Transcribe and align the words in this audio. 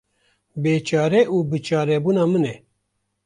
Bêçare 0.61 1.21
û 1.35 1.37
biçarebûna 1.49 2.25
min 2.31 2.43
e. 2.53 2.55